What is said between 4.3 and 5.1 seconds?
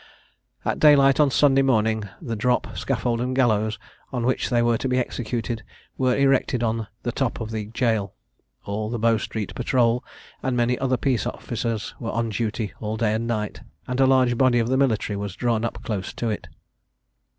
they were to be